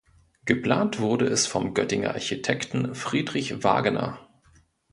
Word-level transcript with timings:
Geplant 0.45 0.99
wurde 0.99 1.25
es 1.27 1.45
vom 1.45 1.75
Göttinger 1.75 2.09
Architekten 2.15 2.95
Friedrich 2.95 3.63
Wagener. 3.63 4.17